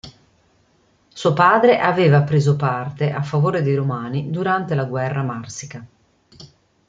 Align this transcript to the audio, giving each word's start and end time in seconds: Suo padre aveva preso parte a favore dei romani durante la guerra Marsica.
Suo 1.09 1.33
padre 1.33 1.77
aveva 1.79 2.23
preso 2.23 2.55
parte 2.55 3.11
a 3.11 3.21
favore 3.21 3.61
dei 3.61 3.75
romani 3.75 4.31
durante 4.31 4.73
la 4.73 4.85
guerra 4.85 5.21
Marsica. 5.21 5.85